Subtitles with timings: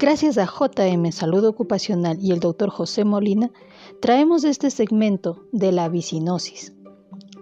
[0.00, 2.70] Gracias a JM Salud Ocupacional y el Dr.
[2.70, 3.50] José Molina,
[4.00, 6.72] traemos este segmento de la vicinosis.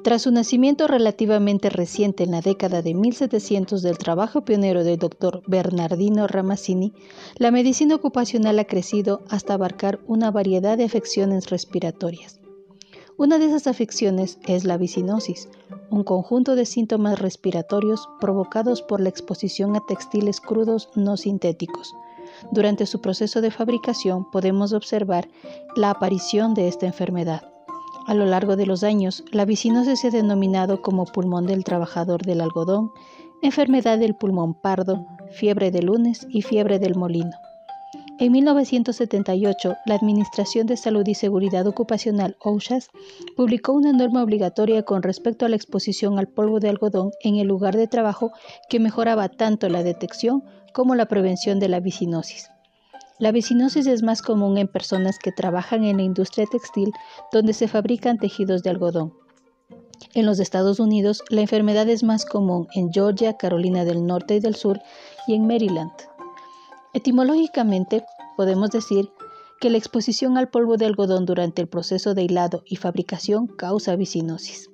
[0.03, 5.43] Tras su nacimiento relativamente reciente en la década de 1700 del trabajo pionero del Dr.
[5.47, 6.95] Bernardino Ramazzini,
[7.37, 12.41] la medicina ocupacional ha crecido hasta abarcar una variedad de afecciones respiratorias.
[13.19, 15.51] Una de esas afecciones es la vicinosis,
[15.91, 21.95] un conjunto de síntomas respiratorios provocados por la exposición a textiles crudos no sintéticos,
[22.51, 25.29] durante su proceso de fabricación podemos observar
[25.77, 27.43] la aparición de esta enfermedad.
[28.07, 32.23] A lo largo de los años, la vicinosis se ha denominado como pulmón del trabajador
[32.23, 32.93] del algodón,
[33.43, 37.33] enfermedad del pulmón pardo, fiebre de lunes y fiebre del molino.
[38.19, 42.89] En 1978, la Administración de Salud y Seguridad Ocupacional, OSHAS,
[43.37, 47.49] publicó una norma obligatoria con respecto a la exposición al polvo de algodón en el
[47.49, 48.33] lugar de trabajo
[48.71, 50.45] que mejoraba tanto la detección
[50.77, 52.51] como la prevención de la vicinosis.
[53.19, 56.93] La vicinosis es más común en personas que trabajan en la industria textil
[57.33, 59.15] donde se fabrican tejidos de algodón.
[60.13, 64.41] En los Estados Unidos, la enfermedad es más común en Georgia, Carolina del Norte y
[64.41, 64.79] del Sur
[65.27, 65.93] y en Maryland.
[66.93, 68.05] Etimológicamente,
[68.37, 69.09] podemos decir
[69.63, 73.97] que la exposición al polvo de algodón durante el proceso de hilado y fabricación causa
[73.97, 74.69] vicinosis.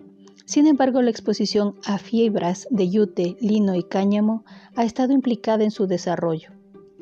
[0.52, 5.70] Sin embargo, la exposición a fibras de yute, lino y cáñamo ha estado implicada en
[5.70, 6.50] su desarrollo.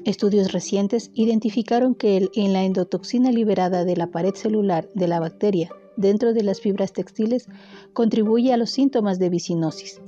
[0.05, 5.69] Estudios recientes identificaron que en la endotoxina liberada de la pared celular de la bacteria
[5.97, 7.49] dentro de las fibras textiles
[7.93, 10.01] contribuye a los síntomas de vicinosis.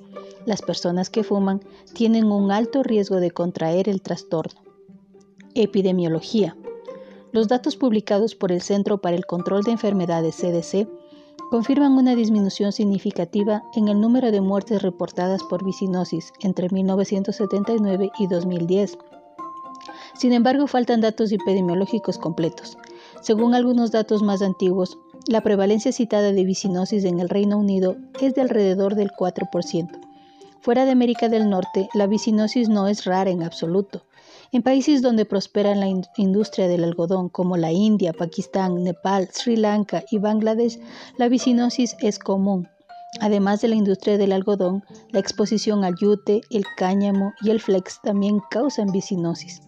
[0.46, 1.62] Las personas que fuman
[1.94, 4.60] tienen un alto riesgo de contraer el trastorno.
[5.56, 6.56] Epidemiología.
[7.32, 11.01] Los datos publicados por el Centro para el Control de Enfermedades CDC
[11.52, 18.26] confirman una disminución significativa en el número de muertes reportadas por vicinosis entre 1979 y
[18.26, 18.96] 2010.
[20.14, 22.78] Sin embargo, faltan datos epidemiológicos completos.
[23.20, 28.34] Según algunos datos más antiguos, la prevalencia citada de vicinosis en el Reino Unido es
[28.34, 29.90] de alrededor del 4%.
[30.62, 34.06] Fuera de América del Norte, la vicinosis no es rara en absoluto.
[34.54, 35.86] En países donde prospera la
[36.18, 40.78] industria del algodón, como la India, Pakistán, Nepal, Sri Lanka y Bangladesh,
[41.16, 42.68] la vicinosis es común.
[43.22, 48.02] Además de la industria del algodón, la exposición al yute, el cáñamo y el flex
[48.02, 49.62] también causan vicinosis.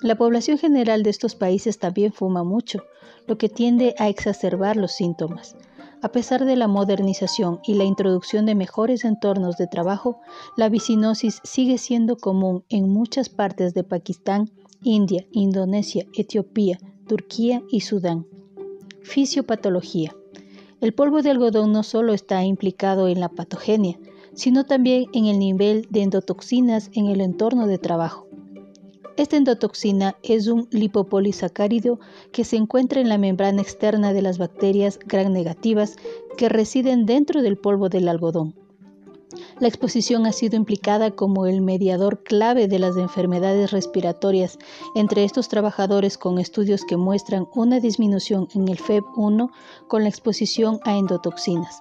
[0.00, 2.82] La población general de estos países también fuma mucho,
[3.26, 5.54] lo que tiende a exacerbar los síntomas.
[6.02, 10.20] A pesar de la modernización y la introducción de mejores entornos de trabajo,
[10.56, 14.50] la vicinosis sigue siendo común en muchas partes de Pakistán,
[14.82, 18.26] India, Indonesia, Etiopía, Turquía y Sudán.
[19.02, 20.16] Fisiopatología.
[20.80, 23.98] El polvo de algodón no solo está implicado en la patogenia,
[24.32, 28.29] sino también en el nivel de endotoxinas en el entorno de trabajo.
[29.20, 32.00] Esta endotoxina es un lipopolisacárido
[32.32, 35.96] que se encuentra en la membrana externa de las bacterias gram negativas
[36.38, 38.54] que residen dentro del polvo del algodón.
[39.58, 44.58] La exposición ha sido implicada como el mediador clave de las enfermedades respiratorias
[44.94, 49.50] entre estos trabajadores con estudios que muestran una disminución en el FEB1
[49.86, 51.80] con la exposición a endotoxinas.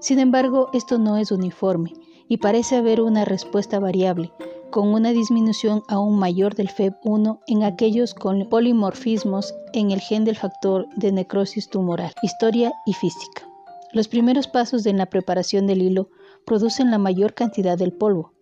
[0.00, 1.92] Sin embargo, esto no es uniforme
[2.26, 4.32] y parece haber una respuesta variable,
[4.70, 10.36] con una disminución aún mayor del FEB1 en aquellos con polimorfismos en el gen del
[10.36, 12.12] factor de necrosis tumoral.
[12.22, 13.48] Historia y física.
[13.92, 16.08] Los primeros pasos en la preparación del hilo
[16.44, 18.32] producen la mayor cantidad del polvo.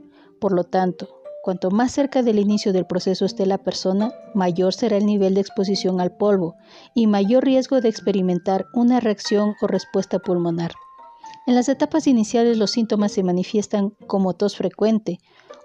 [0.41, 1.09] Por lo tanto,
[1.43, 5.41] cuanto más cerca del inicio del proceso esté la persona, mayor será el nivel de
[5.41, 6.55] exposición al polvo
[6.95, 10.73] y mayor riesgo de experimentar una reacción o respuesta pulmonar.
[11.47, 15.19] En las etapas iniciales los síntomas se manifiestan como tos frecuente,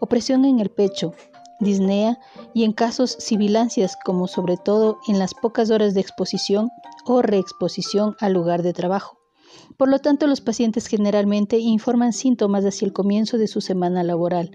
[0.04, 1.14] opresión en el pecho,
[1.62, 2.20] disnea
[2.54, 6.72] y en casos sibilancias como sobre todo en las pocas horas de exposición
[7.06, 9.18] o reexposición al lugar de trabajo.
[9.78, 14.52] Por lo tanto, los pacientes generalmente informan síntomas hacia el comienzo de su semana laboral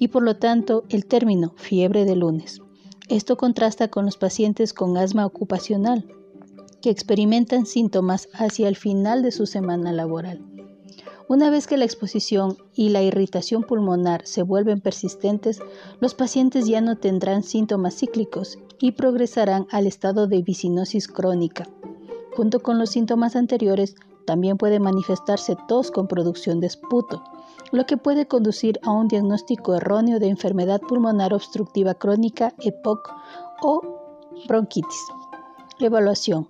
[0.00, 2.60] y por lo tanto el término fiebre de lunes.
[3.08, 6.06] Esto contrasta con los pacientes con asma ocupacional,
[6.82, 10.44] que experimentan síntomas hacia el final de su semana laboral.
[11.28, 15.60] Una vez que la exposición y la irritación pulmonar se vuelven persistentes,
[16.00, 21.68] los pacientes ya no tendrán síntomas cíclicos y progresarán al estado de vicinosis crónica.
[22.34, 23.94] Junto con los síntomas anteriores,
[24.24, 27.22] también puede manifestarse tos con producción de esputo,
[27.72, 33.12] lo que puede conducir a un diagnóstico erróneo de enfermedad pulmonar obstructiva crónica EPOC
[33.60, 33.82] o
[34.46, 35.02] bronquitis.
[35.78, 36.48] Evaluación.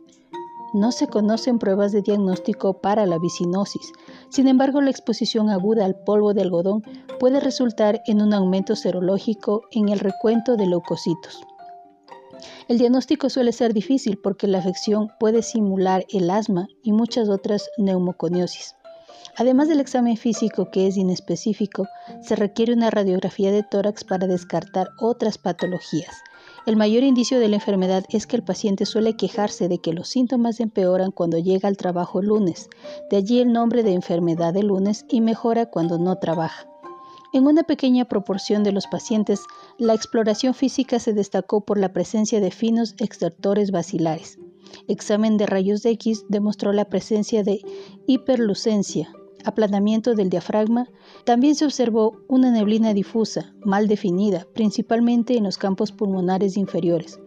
[0.74, 3.92] No se conocen pruebas de diagnóstico para la vicinosis.
[4.28, 6.82] Sin embargo, la exposición aguda al polvo de algodón
[7.18, 11.40] puede resultar en un aumento serológico en el recuento de leucocitos.
[12.68, 17.70] El diagnóstico suele ser difícil porque la afección puede simular el asma y muchas otras
[17.78, 18.74] neumoconiosis.
[19.38, 21.86] Además del examen físico que es inespecífico,
[22.20, 26.22] se requiere una radiografía de tórax para descartar otras patologías.
[26.66, 30.08] El mayor indicio de la enfermedad es que el paciente suele quejarse de que los
[30.08, 32.68] síntomas empeoran cuando llega al trabajo el lunes,
[33.10, 36.68] de allí el nombre de enfermedad de lunes y mejora cuando no trabaja.
[37.32, 39.42] En una pequeña proporción de los pacientes,
[39.78, 44.38] la exploración física se destacó por la presencia de finos extractores vacilares.
[44.88, 47.60] Examen de rayos X demostró la presencia de
[48.06, 49.10] hiperlucencia,
[49.48, 50.88] aplanamiento del diafragma.
[51.24, 57.18] También se observó una neblina difusa, mal definida, principalmente en los campos pulmonares inferiores.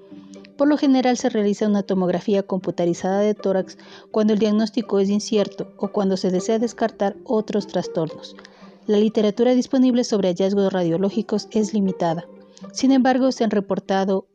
[0.57, 3.77] Por lo general se realiza una tomografía computarizada de tórax
[4.11, 8.35] cuando el diagnóstico es incierto o cuando se desea descartar otros trastornos.
[8.87, 12.27] La literatura disponible sobre hallazgos radiológicos es limitada.
[12.73, 14.27] Sin embargo, se han reportado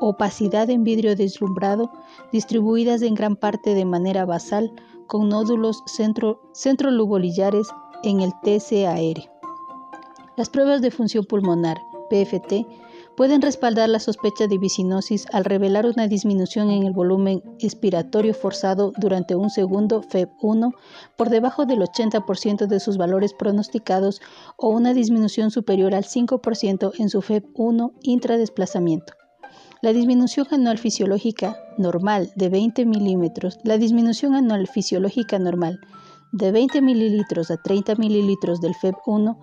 [0.00, 1.90] opacidad en vidrio deslumbrado
[2.32, 4.72] distribuidas en gran parte de manera basal
[5.06, 6.40] con nódulos centro,
[8.02, 9.30] en el TCAR.
[10.36, 11.78] Las pruebas de función pulmonar,
[12.10, 12.66] PFT,
[13.16, 18.92] pueden respaldar la sospecha de vicinosis al revelar una disminución en el volumen expiratorio forzado
[18.96, 20.74] durante un segundo FEB1
[21.16, 24.20] por debajo del 80% de sus valores pronosticados
[24.56, 29.14] o una disminución superior al 5% en su FEB1 intradesplazamiento.
[29.84, 35.78] La disminución anual fisiológica normal de 20 milímetros, la disminución anual fisiológica normal
[36.32, 39.36] de 20 mililitros a 30 mililitros del FEB1,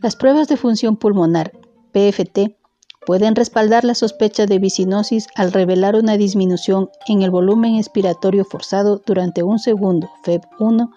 [0.00, 1.52] las pruebas de función pulmonar,
[1.92, 2.56] PFT,
[3.04, 9.02] pueden respaldar la sospecha de vicinosis al revelar una disminución en el volumen expiratorio forzado
[9.04, 10.88] durante un segundo, FEB1,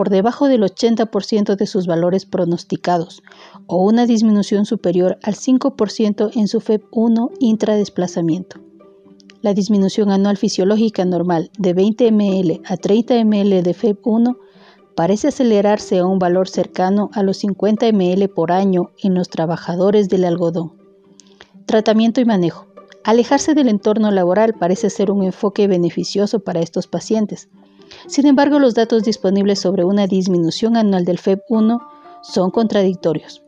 [0.00, 3.22] por debajo del 80% de sus valores pronosticados,
[3.66, 8.60] o una disminución superior al 5% en su FEB1 intradesplazamiento.
[9.42, 14.38] La disminución anual fisiológica normal de 20 ml a 30 ml de FEB1
[14.94, 20.08] parece acelerarse a un valor cercano a los 50 ml por año en los trabajadores
[20.08, 20.72] del algodón.
[21.66, 22.68] Tratamiento y manejo.
[23.04, 27.50] Alejarse del entorno laboral parece ser un enfoque beneficioso para estos pacientes.
[28.06, 31.80] Sin embargo, los datos disponibles sobre una disminución anual del FEB1
[32.22, 33.42] son contradictorios.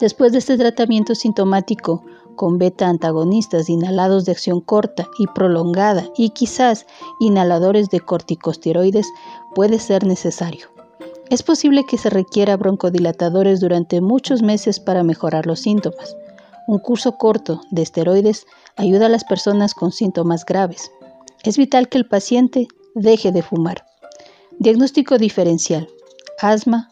[0.00, 2.04] Después de este tratamiento sintomático
[2.36, 6.86] con beta antagonistas inhalados de acción corta y prolongada y quizás
[7.18, 9.08] inhaladores de corticosteroides
[9.54, 10.68] puede ser necesario.
[11.30, 16.16] Es posible que se requiera broncodilatadores durante muchos meses para mejorar los síntomas.
[16.68, 18.46] Un curso corto de esteroides
[18.76, 20.92] ayuda a las personas con síntomas graves.
[21.42, 23.84] Es vital que el paciente deje de fumar.
[24.58, 25.88] Diagnóstico diferencial.
[26.40, 26.90] Asma,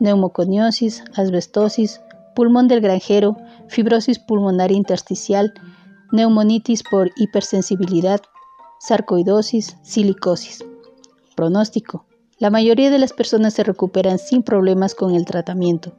[0.00, 2.00] neumoconiosis, asbestosis,
[2.34, 3.36] pulmón del granjero,
[3.68, 5.54] fibrosis pulmonar intersticial,
[6.12, 8.20] neumonitis por hipersensibilidad,
[8.78, 10.64] sarcoidosis, silicosis.
[11.34, 12.04] Pronóstico.
[12.38, 15.94] La mayoría de las personas se recuperan sin problemas con el tratamiento,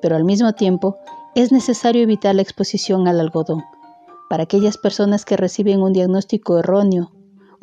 [0.00, 0.96] pero al mismo tiempo
[1.34, 3.64] es necesario evitar la exposición al algodón.
[4.30, 7.12] Para aquellas personas que reciben un diagnóstico erróneo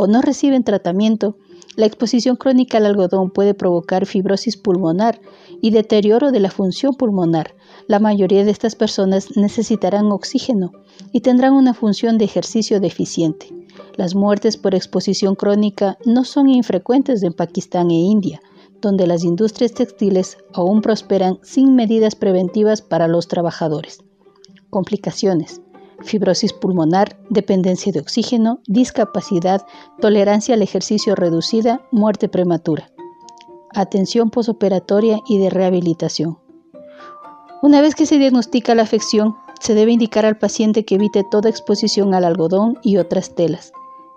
[0.01, 1.37] o no reciben tratamiento,
[1.75, 5.21] la exposición crónica al algodón puede provocar fibrosis pulmonar
[5.61, 7.53] y deterioro de la función pulmonar.
[7.85, 10.71] La mayoría de estas personas necesitarán oxígeno
[11.11, 13.53] y tendrán una función de ejercicio deficiente.
[13.95, 18.41] Las muertes por exposición crónica no son infrecuentes en Pakistán e India,
[18.81, 23.99] donde las industrias textiles aún prosperan sin medidas preventivas para los trabajadores.
[24.71, 25.61] Complicaciones.
[26.03, 29.65] Fibrosis pulmonar, dependencia de oxígeno, discapacidad,
[29.99, 32.89] tolerancia al ejercicio reducida, muerte prematura.
[33.73, 36.39] Atención posoperatoria y de rehabilitación.
[37.61, 41.49] Una vez que se diagnostica la afección, se debe indicar al paciente que evite toda
[41.49, 43.71] exposición al algodón y otras telas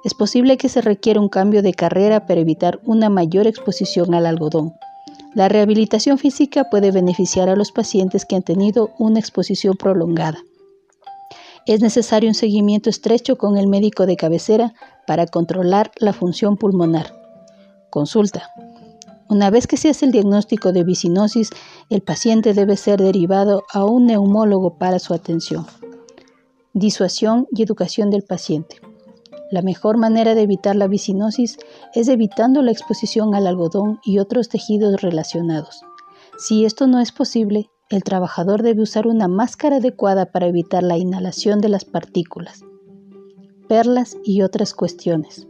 [0.05, 4.27] es posible que se requiera un cambio de carrera para evitar una mayor exposición al
[4.27, 4.75] algodón.
[5.33, 10.39] La rehabilitación física puede beneficiar a los pacientes que han tenido una exposición prolongada.
[11.67, 14.75] Es necesario un seguimiento estrecho con el médico de cabecera
[15.07, 17.15] para controlar la función pulmonar.
[17.89, 18.51] Consulta.
[19.31, 21.49] Una vez que se hace el diagnóstico de vicinosis,
[21.89, 25.67] el paciente debe ser derivado a un neumólogo para su atención.
[26.75, 28.81] Disuasión y educación del paciente.
[29.51, 31.57] La mejor manera de evitar la vicinosis
[31.95, 35.83] es evitando la exposición al algodón y otros tejidos relacionados.
[36.37, 40.99] Si esto no es posible, el trabajador debe usar una máscara adecuada para evitar la
[40.99, 42.65] inhalación de las partículas,
[43.69, 45.47] perlas y otras cuestiones.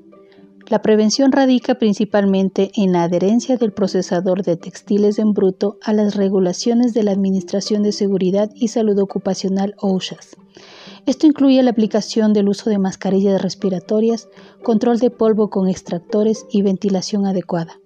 [0.68, 6.16] La prevención radica principalmente en la adherencia del procesador de textiles en bruto a las
[6.16, 10.36] regulaciones de la Administración de Seguridad y Salud Ocupacional OSHAS.
[11.06, 14.28] Esto incluye la aplicación del uso de mascarillas respiratorias,
[14.62, 17.78] control de polvo con extractores y ventilación adecuada,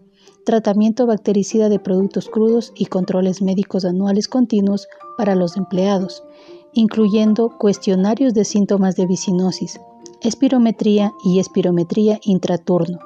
[0.48, 4.88] tratamiento bactericida de productos crudos y controles médicos anuales continuos
[5.18, 6.24] para los empleados,
[6.72, 9.78] incluyendo cuestionarios de síntomas de vicinosis,
[10.22, 12.98] espirometría y espirometría intraturno.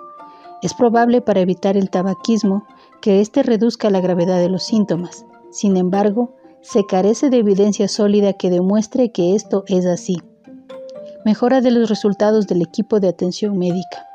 [0.62, 2.64] Es probable para evitar el tabaquismo
[3.00, 5.26] que éste reduzca la gravedad de los síntomas.
[5.50, 10.22] Sin embargo, se carece de evidencia sólida que demuestre que esto es así.
[11.24, 14.11] Mejora de los resultados del equipo de atención médica.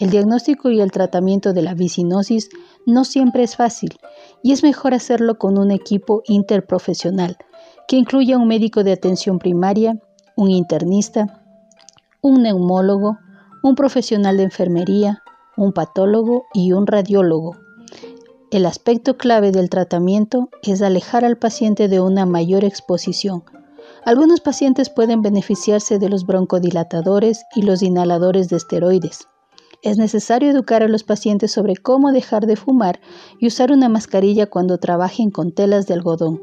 [0.00, 2.48] El diagnóstico y el tratamiento de la vicinosis
[2.86, 3.98] no siempre es fácil
[4.42, 7.36] y es mejor hacerlo con un equipo interprofesional
[7.86, 10.00] que incluya un médico de atención primaria,
[10.36, 11.44] un internista,
[12.22, 13.18] un neumólogo,
[13.62, 15.22] un profesional de enfermería,
[15.58, 17.56] un patólogo y un radiólogo.
[18.50, 23.44] El aspecto clave del tratamiento es alejar al paciente de una mayor exposición.
[24.06, 29.28] Algunos pacientes pueden beneficiarse de los broncodilatadores y los inhaladores de esteroides.
[29.82, 33.00] Es necesario educar a los pacientes sobre cómo dejar de fumar
[33.38, 36.42] y usar una mascarilla cuando trabajen con telas de algodón.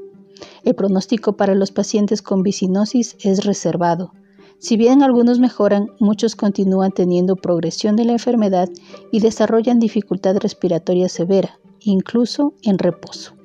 [0.63, 4.12] El pronóstico para los pacientes con vicinosis es reservado.
[4.58, 8.70] Si bien algunos mejoran, muchos continúan teniendo progresión de la enfermedad
[9.12, 13.37] y desarrollan dificultad respiratoria severa, incluso en reposo.